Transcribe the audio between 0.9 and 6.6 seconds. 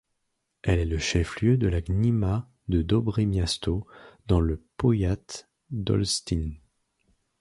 chef-lieu de la gmina de Dobre Miasto, dans le powiat d'Olsztyn.